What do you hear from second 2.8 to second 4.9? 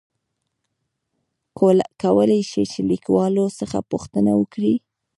له کليوالو څخه پوښتنه وکړې؟